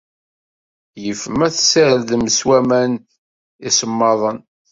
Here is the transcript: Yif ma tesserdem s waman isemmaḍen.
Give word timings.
Yif 1.03 1.21
ma 1.37 1.47
tesserdem 1.55 2.23
s 2.37 2.39
waman 2.47 2.91
isemmaḍen. 3.67 4.37